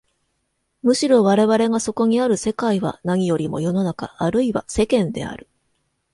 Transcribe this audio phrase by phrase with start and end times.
[0.81, 5.47] むしろ我々がそこにある世界は何よりも世の中あるいは世間である。